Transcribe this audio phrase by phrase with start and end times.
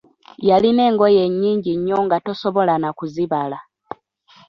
[0.47, 3.57] Yalina engoye nnyingi nnyo nga tosobola na kuzibala.